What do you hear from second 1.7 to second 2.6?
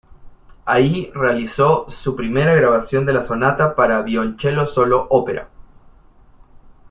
su primera